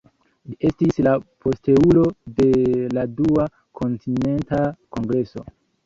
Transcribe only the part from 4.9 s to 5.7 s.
Kongreso.